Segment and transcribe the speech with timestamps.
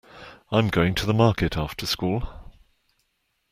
[0.51, 2.27] I'm going to the market after school.